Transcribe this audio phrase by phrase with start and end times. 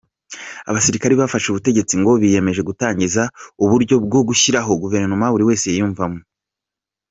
[0.69, 3.23] Abasirikare bafashe ubutegetsi ngo biyemeje gutangiza
[3.63, 6.19] uburyo bwo gushyiraho guverinoma buri wese yibonamo.